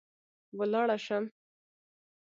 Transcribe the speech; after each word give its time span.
ولاړه 0.57 0.95
شم 1.05 1.23